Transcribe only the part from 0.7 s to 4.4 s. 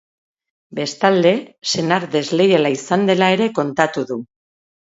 Bestalde, senar desleiala izan dela ere kontatu du.